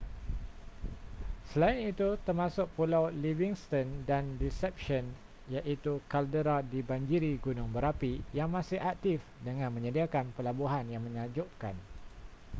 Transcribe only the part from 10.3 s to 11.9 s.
pelabuhan yang menakjubkan